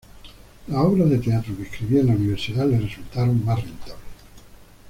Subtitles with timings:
[0.65, 4.01] Las obras de teatro que escribía en la universidad le resultaron más rentables.